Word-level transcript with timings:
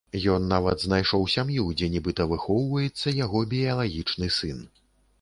Ён 0.35 0.45
нават 0.53 0.85
знайшоў 0.85 1.27
сям'ю, 1.35 1.67
дзе 1.77 1.91
нібыта 1.97 2.29
выхоўваецца 2.33 3.17
яго 3.25 3.47
біялагічны 3.55 4.35
сын. 4.43 4.69